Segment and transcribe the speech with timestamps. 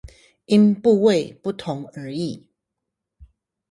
[0.45, 2.41] 因部位不同而異